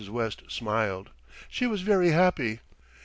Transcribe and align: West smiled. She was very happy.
West 0.09 0.41
smiled. 0.47 1.11
She 1.47 1.67
was 1.67 1.83
very 1.83 2.09
happy. 2.09 2.61